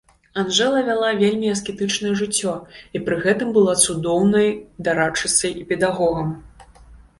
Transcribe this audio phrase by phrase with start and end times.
[0.43, 2.55] Анжэла вяла вельмі аскетычнае жыццё
[2.97, 4.49] і пры гэтым была цудоўнай
[4.91, 6.37] дарадчыцай і педагогам.